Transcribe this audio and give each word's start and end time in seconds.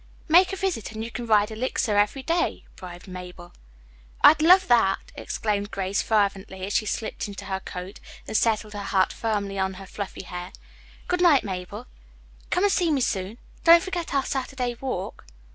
"Make 0.27 0.47
me 0.47 0.53
a 0.53 0.57
visit 0.57 0.93
and 0.93 1.03
you 1.03 1.11
can 1.11 1.27
ride 1.27 1.51
Elixir 1.51 1.95
every 1.95 2.23
day," 2.23 2.63
bribed 2.75 3.07
Mabel. 3.07 3.53
"I'd 4.23 4.41
love 4.41 4.67
that!" 4.67 5.11
exclaimed 5.13 5.69
Grace 5.69 6.01
fervently 6.01 6.65
as 6.65 6.73
she 6.73 6.87
slipped 6.87 7.27
into 7.27 7.45
her 7.45 7.59
coat 7.59 7.99
and 8.27 8.35
settled 8.35 8.73
her 8.73 8.79
hat 8.81 9.13
firmly 9.13 9.59
on 9.59 9.75
her 9.75 9.85
fluffy 9.85 10.23
hair. 10.23 10.53
"Good 11.07 11.21
night, 11.21 11.43
Mabel. 11.43 11.85
Come 12.49 12.63
and 12.63 12.73
see 12.73 12.89
me 12.89 13.01
soon. 13.01 13.37
Don't 13.63 13.83
forget 13.83 14.11
our 14.11 14.25
Saturday 14.25 14.73
walk." 14.81 15.25